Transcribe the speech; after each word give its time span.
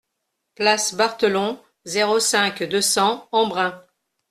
Place 0.55 0.95
Barthelon, 0.95 1.61
zéro 1.85 2.19
cinq, 2.19 2.63
deux 2.63 2.81
cents 2.81 3.27
Embrun 3.31 3.79